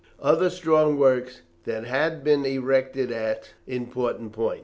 [0.19, 4.59] Other strong works had been erected at important points.